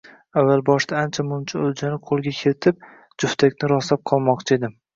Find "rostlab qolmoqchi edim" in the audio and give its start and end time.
3.77-4.79